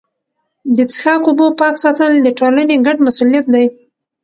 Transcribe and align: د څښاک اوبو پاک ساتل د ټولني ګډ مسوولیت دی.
د 0.75 0.77
څښاک 0.91 1.23
اوبو 1.27 1.47
پاک 1.59 1.75
ساتل 1.83 2.11
د 2.21 2.27
ټولني 2.39 2.75
ګډ 2.85 2.97
مسوولیت 3.05 3.45
دی. 3.53 3.65